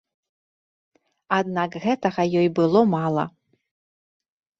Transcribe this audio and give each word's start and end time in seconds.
Аднак 1.39 1.77
гэтага 1.83 2.21
ёй 2.39 2.47
было 2.61 2.81
мала. 2.95 3.25